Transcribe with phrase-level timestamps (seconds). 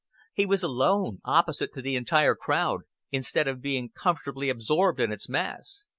[0.33, 5.29] He was alone, opposite to the entire crowd, instead of being comfortably absorbed in its
[5.29, 5.85] mass.